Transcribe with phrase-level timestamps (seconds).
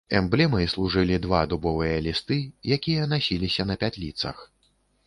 [0.19, 2.41] Эмблемай служылі два дубовыя лісты,
[2.79, 4.45] якія насіліся на пятліцах.